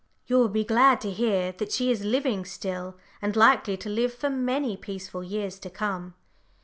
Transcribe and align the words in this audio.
You 0.25 0.37
will 0.39 0.49
be 0.49 0.63
glad 0.63 0.99
to 1.01 1.11
hear 1.11 1.51
that 1.51 1.71
she 1.71 1.91
is 1.91 2.03
living 2.03 2.43
still, 2.43 2.97
and 3.21 3.35
likely 3.35 3.77
to 3.77 3.87
live 3.87 4.11
for 4.15 4.31
many 4.31 4.75
peaceful 4.75 5.23
years 5.23 5.59
to 5.59 5.69
come. 5.69 6.15